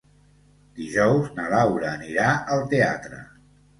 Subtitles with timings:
[0.77, 3.21] Dijous na Laura anirà al teatre.